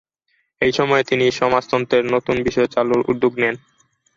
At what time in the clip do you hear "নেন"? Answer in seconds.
3.41-3.55